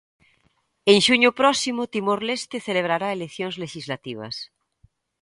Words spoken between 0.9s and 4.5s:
En xuño próximo, Timor Leste celebrará eleccións lexislativas.